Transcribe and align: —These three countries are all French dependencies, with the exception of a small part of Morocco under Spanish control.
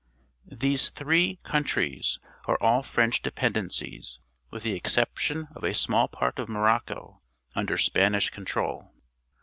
—These 0.63 0.89
three 0.89 1.35
countries 1.43 2.17
are 2.47 2.57
all 2.59 2.81
French 2.81 3.21
dependencies, 3.21 4.17
with 4.49 4.63
the 4.63 4.73
exception 4.73 5.47
of 5.55 5.63
a 5.63 5.75
small 5.75 6.07
part 6.07 6.39
of 6.39 6.49
Morocco 6.49 7.21
under 7.53 7.77
Spanish 7.77 8.31
control. 8.31 8.95